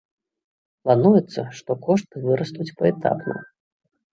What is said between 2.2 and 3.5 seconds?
вырастуць паэтапна.